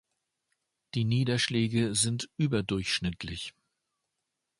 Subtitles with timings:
[0.95, 3.53] Die Niederschläge sind überdurchschnittlich.